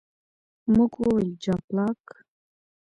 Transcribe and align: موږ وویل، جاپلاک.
موږ 0.73 0.91
وویل، 1.01 1.31
جاپلاک. 1.43 2.03